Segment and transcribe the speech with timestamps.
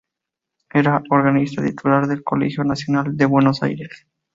[0.73, 4.07] Era organista titular del Colegio Nacional de Buenos Aires.